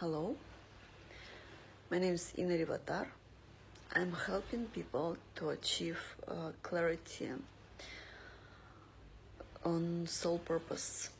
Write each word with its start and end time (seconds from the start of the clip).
Hello, 0.00 0.34
my 1.88 2.00
name 2.00 2.14
is 2.14 2.32
Ina 2.36 2.54
Rivatar. 2.54 3.06
I'm 3.94 4.12
helping 4.26 4.66
people 4.66 5.16
to 5.36 5.50
achieve 5.50 6.16
uh, 6.26 6.50
clarity 6.64 7.28
on 9.64 10.04
soul 10.08 10.38
purpose. 10.38 11.10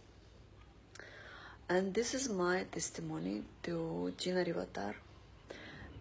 And 1.69 1.95
this 1.95 2.15
is 2.15 2.29
my 2.29 2.65
testimony 2.73 3.45
to 3.63 4.13
Gina 4.19 4.45
Rivatar 4.45 4.95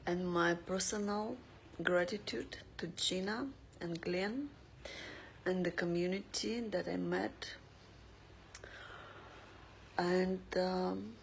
and 0.08 0.28
my 0.28 0.56
personal 0.56 1.38
gratitude 1.84 2.58
to 2.80 2.88
Gina 2.98 3.50
and 3.82 4.02
Glenn 4.02 4.50
and 5.46 5.64
the 5.64 5.72
community 5.72 6.60
that 6.60 6.88
I 6.88 6.98
met. 6.98 7.54
And 9.96 10.42
um, 10.58 11.14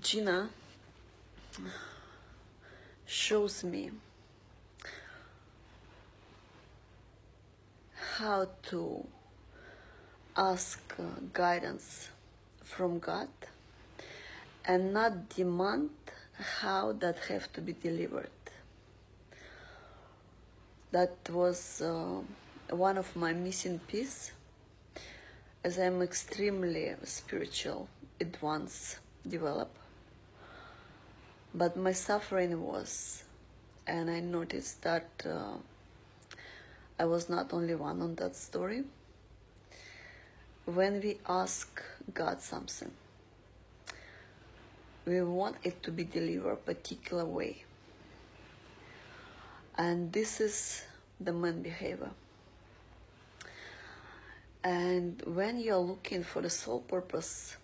Gina 0.00 0.50
shows 3.06 3.62
me 3.62 3.92
how 8.18 8.48
to 8.64 9.06
ask 10.36 10.80
guidance 11.32 12.08
from 12.64 12.98
God 12.98 13.28
and 14.64 14.92
not 14.92 15.28
demand 15.28 15.90
how 16.32 16.90
that 16.94 17.18
have 17.28 17.52
to 17.52 17.60
be 17.60 17.72
delivered. 17.72 18.30
That 20.90 21.16
was 21.30 21.80
uh, 21.80 22.22
one 22.70 22.98
of 22.98 23.14
my 23.14 23.32
missing 23.32 23.78
piece 23.86 24.32
as 25.62 25.78
I'm 25.78 26.02
extremely 26.02 26.92
spiritual 27.04 27.88
advanced 28.20 28.98
develop. 29.28 29.70
But 31.54 31.76
my 31.76 31.92
suffering 31.92 32.62
was 32.62 33.24
and 33.86 34.10
I 34.10 34.20
noticed 34.20 34.82
that 34.82 35.08
uh, 35.24 35.56
I 36.98 37.04
was 37.04 37.28
not 37.28 37.52
only 37.52 37.74
one 37.74 38.02
on 38.02 38.14
that 38.16 38.34
story. 38.36 38.84
When 40.64 41.00
we 41.00 41.18
ask 41.28 41.82
God 42.12 42.40
something 42.40 42.90
we 45.06 45.22
want 45.22 45.56
it 45.62 45.82
to 45.84 45.92
be 45.92 46.02
delivered 46.02 46.52
a 46.52 46.56
particular 46.56 47.24
way. 47.24 47.62
And 49.78 50.12
this 50.12 50.40
is 50.40 50.82
the 51.20 51.32
man 51.32 51.62
behavior. 51.62 52.10
And 54.64 55.22
when 55.24 55.60
you're 55.60 55.76
looking 55.78 56.24
for 56.24 56.42
the 56.42 56.50
soul 56.50 56.80
purpose 56.80 57.56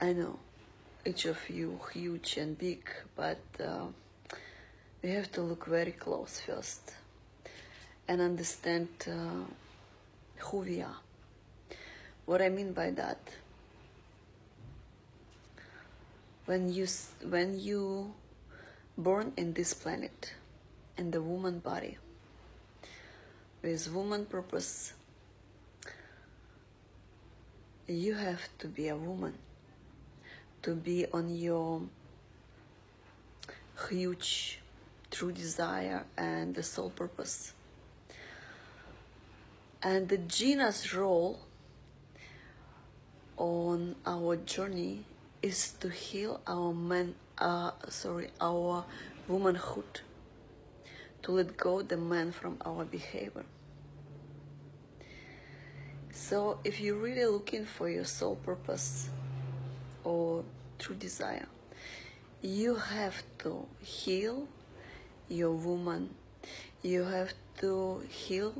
i 0.00 0.12
know. 0.12 0.38
Each 1.04 1.24
of 1.24 1.48
you 1.48 1.80
huge 1.92 2.36
and 2.36 2.56
big 2.58 2.88
but 3.16 3.40
uh, 3.60 3.86
we 5.02 5.10
have 5.10 5.30
to 5.32 5.42
look 5.42 5.66
very 5.66 5.92
close 5.92 6.40
first 6.40 6.92
and 8.06 8.20
understand 8.20 8.88
uh, 9.06 9.44
who 10.38 10.58
we 10.58 10.82
are. 10.82 11.00
What 12.26 12.42
i 12.42 12.48
mean 12.48 12.72
by 12.72 12.90
that 12.90 13.18
when 16.44 16.72
you 16.72 16.86
when 17.28 17.58
you 17.58 18.12
born 18.96 19.32
in 19.36 19.52
this 19.52 19.74
planet 19.74 20.32
in 20.96 21.10
the 21.10 21.20
woman 21.22 21.58
body 21.58 21.96
with 23.62 23.90
woman 23.92 24.24
purpose 24.26 24.92
you 27.86 28.14
have 28.14 28.48
to 28.58 28.66
be 28.66 28.88
a 28.88 28.96
woman 28.96 29.34
to 30.62 30.74
be 30.74 31.06
on 31.12 31.34
your 31.34 31.82
huge 33.88 34.60
true 35.10 35.32
desire 35.32 36.04
and 36.16 36.54
the 36.54 36.62
soul 36.62 36.90
purpose. 36.90 37.52
And 39.82 40.08
the 40.08 40.18
Gina's 40.18 40.92
role 40.92 41.40
on 43.36 43.94
our 44.04 44.36
journey 44.36 45.04
is 45.42 45.70
to 45.80 45.88
heal 45.88 46.40
our 46.46 46.74
man 46.74 47.14
uh, 47.38 47.70
sorry 47.88 48.28
our 48.40 48.84
womanhood 49.28 50.00
to 51.22 51.32
let 51.32 51.56
go 51.56 51.82
the 51.82 51.96
man 51.96 52.32
from 52.32 52.56
our 52.64 52.84
behavior. 52.84 53.44
So 56.10 56.58
if 56.64 56.80
you're 56.80 56.96
really 56.96 57.26
looking 57.26 57.64
for 57.64 57.88
your 57.88 58.04
soul 58.04 58.36
purpose 58.36 59.08
or 60.02 60.42
true 60.78 60.96
desire. 60.96 61.46
You 62.42 62.76
have 62.76 63.22
to 63.38 63.66
heal 63.80 64.48
your 65.28 65.52
woman. 65.52 66.14
You 66.82 67.04
have 67.04 67.32
to 67.60 68.02
heal 68.08 68.54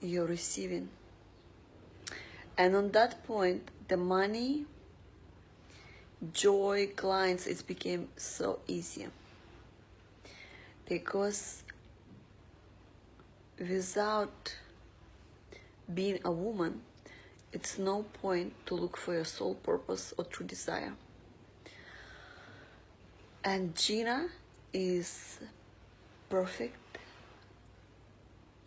your 0.00 0.26
receiving. 0.26 0.88
And 2.58 2.74
on 2.76 2.90
that 2.92 3.26
point 3.26 3.70
the 3.88 3.96
money 3.96 4.66
joy 6.32 6.88
clients 6.96 7.46
it 7.46 7.64
became 7.66 8.08
so 8.16 8.58
easy 8.66 9.06
because 10.88 11.62
without 13.58 14.56
being 15.92 16.18
a 16.24 16.30
woman 16.30 16.80
it's 17.56 17.78
no 17.78 17.96
point 18.22 18.52
to 18.66 18.74
look 18.74 18.96
for 18.96 19.14
your 19.14 19.24
soul 19.24 19.54
purpose 19.54 20.12
or 20.18 20.24
true 20.24 20.46
desire 20.46 20.94
and 23.42 23.74
gina 23.74 24.28
is 24.72 25.38
perfect 26.28 26.86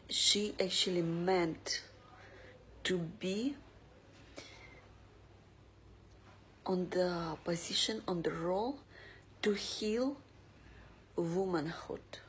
she 0.10 0.56
actually 0.60 1.04
meant 1.04 1.84
to 2.84 2.98
be 2.98 3.56
on 6.66 6.88
the 6.90 7.38
position, 7.44 8.02
on 8.08 8.22
the 8.24 8.32
role 8.32 8.80
to 9.42 9.54
heal 9.54 10.18
womanhood. 11.16 12.20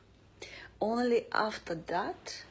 Only 0.79 1.25
after 1.31 1.75
that, 1.75 2.43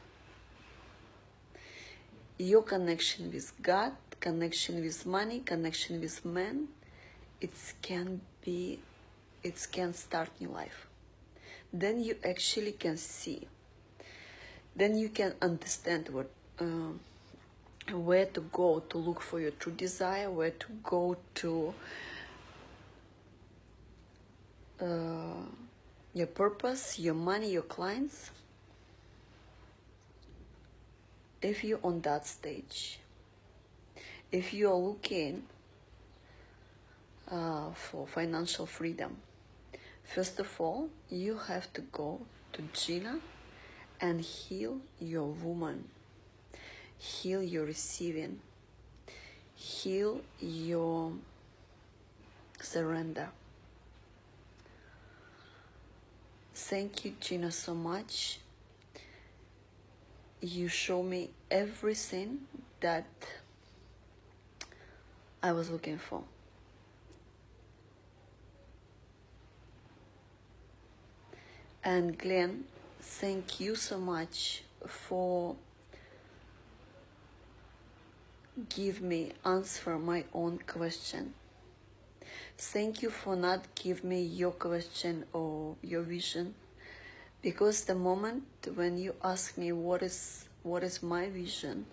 your 2.41 2.63
connection 2.63 3.31
with 3.31 3.53
God, 3.61 3.93
connection 4.19 4.81
with 4.81 5.05
money, 5.05 5.39
connection 5.39 6.01
with 6.01 6.23
men, 6.25 6.69
it 7.39 7.51
can 7.81 8.21
be, 8.43 8.79
it 9.43 9.67
can 9.71 9.93
start 9.93 10.29
new 10.39 10.49
life. 10.49 10.87
Then 11.73 12.03
you 12.03 12.15
actually 12.25 12.73
can 12.73 12.97
see. 12.97 13.47
Then 14.75 14.97
you 14.97 15.09
can 15.09 15.33
understand 15.41 16.09
what. 16.09 16.29
Uh, 16.59 16.93
where 17.91 18.25
to 18.25 18.41
go 18.41 18.79
to 18.89 18.97
look 18.97 19.21
for 19.21 19.39
your 19.39 19.51
true 19.51 19.73
desire, 19.73 20.29
where 20.29 20.51
to 20.51 20.67
go 20.83 21.17
to 21.35 21.73
uh, 24.81 25.45
your 26.13 26.27
purpose, 26.27 26.99
your 26.99 27.13
money, 27.13 27.51
your 27.51 27.63
clients. 27.63 28.31
If 31.41 31.63
you're 31.63 31.79
on 31.83 32.01
that 32.01 32.27
stage, 32.27 32.99
if 34.31 34.53
you 34.53 34.69
are 34.69 34.75
looking 34.75 35.43
uh, 37.29 37.71
for 37.73 38.05
financial 38.07 38.65
freedom, 38.65 39.17
first 40.03 40.39
of 40.39 40.49
all, 40.59 40.89
you 41.09 41.37
have 41.47 41.71
to 41.73 41.81
go 41.81 42.21
to 42.53 42.61
Gina 42.73 43.19
and 43.99 44.21
heal 44.21 44.81
your 44.99 45.27
woman 45.27 45.85
heal 47.01 47.41
your 47.41 47.65
receiving, 47.65 48.39
heal 49.55 50.21
your 50.39 51.13
surrender. 52.61 53.29
Thank 56.53 57.03
you, 57.05 57.15
Gina, 57.19 57.51
so 57.51 57.73
much. 57.73 58.39
You 60.41 60.67
show 60.67 61.03
me 61.03 61.29
everything 61.49 62.41
that 62.81 63.05
I 65.43 65.51
was 65.51 65.69
looking 65.69 65.97
for. 65.97 66.23
And 71.83 72.17
Glenn, 72.17 72.65
thank 73.01 73.59
you 73.59 73.75
so 73.75 73.97
much 73.99 74.63
for 74.87 75.55
give 78.69 79.01
me 79.01 79.31
answer 79.45 79.97
my 79.99 80.23
own 80.33 80.57
question. 80.65 81.33
Thank 82.57 83.01
you 83.01 83.09
for 83.09 83.35
not 83.35 83.73
give 83.75 84.03
me 84.03 84.21
your 84.23 84.51
question 84.51 85.25
or 85.33 85.75
your 85.81 86.01
vision 86.03 86.53
because 87.41 87.85
the 87.85 87.95
moment 87.95 88.43
when 88.75 88.97
you 88.97 89.15
ask 89.23 89.57
me 89.57 89.71
what 89.71 90.03
is 90.03 90.45
what 90.63 90.83
is 90.83 91.01
my 91.01 91.27
vision 91.29 91.85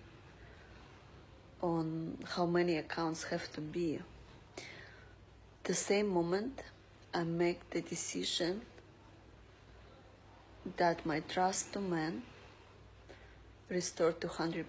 on 1.62 2.18
how 2.36 2.46
many 2.46 2.76
accounts 2.76 3.24
have 3.24 3.50
to 3.52 3.60
be. 3.60 3.98
The 5.64 5.74
same 5.74 6.08
moment 6.08 6.62
I 7.12 7.24
make 7.24 7.70
the 7.70 7.80
decision 7.80 8.62
that 10.76 11.04
my 11.04 11.20
trust 11.20 11.72
to 11.72 11.80
man 11.80 12.22
restored 13.68 14.20
to 14.20 14.28
100%. 14.28 14.64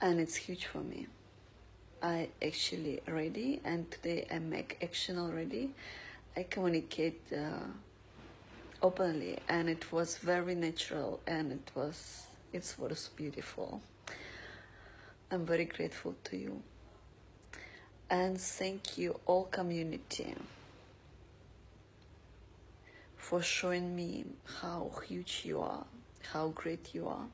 And 0.00 0.18
it's 0.18 0.36
huge 0.36 0.66
for 0.66 0.78
me. 0.78 1.08
I 2.02 2.28
actually 2.42 3.00
ready 3.06 3.60
and 3.64 3.90
today 3.90 4.26
I 4.30 4.38
make 4.38 4.78
action 4.82 5.18
already. 5.18 5.74
I 6.36 6.44
communicate 6.44 7.20
uh, 7.32 7.66
openly 8.82 9.38
and 9.48 9.68
it 9.68 9.92
was 9.92 10.18
very 10.18 10.54
natural 10.54 11.20
and 11.26 11.52
it 11.52 11.70
was 11.74 12.26
it 12.52 12.74
was 12.78 13.10
beautiful. 13.16 13.82
I'm 15.30 15.46
very 15.46 15.64
grateful 15.64 16.16
to 16.24 16.36
you. 16.36 16.62
And 18.08 18.40
thank 18.40 18.98
you 18.98 19.20
all 19.26 19.44
community 19.44 20.34
for 23.16 23.40
showing 23.40 23.94
me 23.94 24.24
how 24.60 24.90
huge 25.06 25.42
you 25.44 25.60
are, 25.60 25.84
how 26.32 26.48
great 26.48 26.92
you 26.92 27.06
are, 27.06 27.26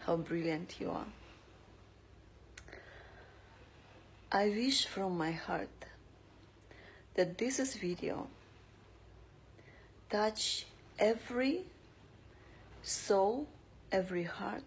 how 0.00 0.16
brilliant 0.16 0.76
you 0.78 0.90
are. 0.90 1.06
I 4.30 4.48
wish 4.50 4.86
from 4.86 5.18
my 5.18 5.32
heart 5.32 5.68
that 7.14 7.38
this 7.38 7.58
is 7.58 7.76
video. 7.76 8.26
Touch 10.10 10.66
every 10.98 11.62
soul, 12.82 13.46
every 13.90 14.24
heart 14.24 14.62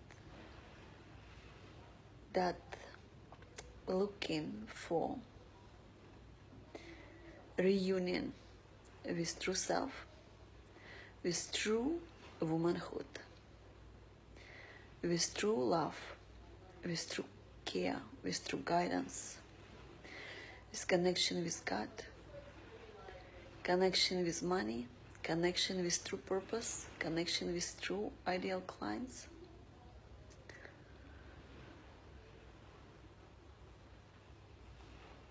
that 2.34 2.58
looking 3.88 4.64
for 4.68 5.18
reunion 7.58 8.34
with 9.06 9.40
true 9.40 9.54
self, 9.54 10.06
with 11.24 11.52
true 11.54 12.00
womanhood, 12.40 13.06
with 15.02 15.34
true 15.36 15.64
love, 15.64 15.98
with 16.84 17.10
true 17.12 17.26
care, 17.64 18.02
with 18.24 18.48
true 18.48 18.62
guidance, 18.66 19.38
with 20.72 20.88
connection 20.88 21.44
with 21.44 21.64
God, 21.66 21.90
connection 23.66 24.24
with 24.24 24.44
money, 24.44 24.86
connection 25.24 25.84
with 25.84 26.04
true 26.04 26.20
purpose, 26.20 26.86
connection 27.00 27.52
with 27.52 27.82
true 27.82 28.12
ideal 28.28 28.62
clients. 28.62 29.28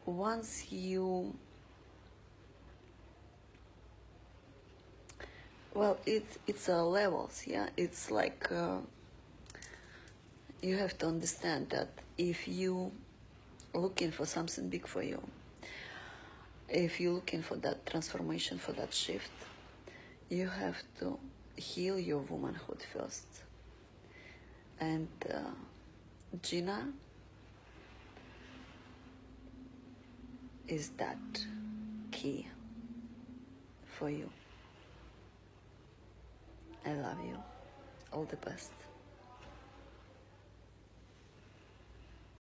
Once 0.04 0.70
you 0.70 1.32
well 5.72 5.96
it 6.04 6.26
it's 6.46 6.68
a 6.68 6.82
levels 6.82 7.44
yeah 7.46 7.68
it's 7.76 8.10
like 8.10 8.52
uh, 8.52 8.76
you 10.60 10.76
have 10.76 10.96
to 10.98 11.06
understand 11.06 11.70
that 11.70 11.88
if 12.18 12.46
you 12.46 12.92
looking 13.72 14.10
for 14.10 14.26
something 14.26 14.68
big 14.68 14.86
for 14.86 15.02
you 15.02 15.20
if 16.68 17.00
you're 17.00 17.12
looking 17.12 17.42
for 17.42 17.56
that 17.56 17.86
transformation 17.86 18.58
for 18.58 18.72
that 18.72 18.92
shift 18.92 19.30
you 20.28 20.48
have 20.48 20.82
to 20.98 21.18
heal 21.56 21.98
your 21.98 22.18
womanhood 22.18 22.82
first. 22.92 23.26
And 24.80 25.08
uh, 25.32 25.38
Gina 26.42 26.88
is 30.66 30.90
that 30.96 31.18
key 32.10 32.48
for 33.86 34.10
you. 34.10 34.28
I 36.84 36.94
love 36.94 37.18
you. 37.24 37.38
All 38.12 38.24
the 38.24 38.36
best. 38.36 38.72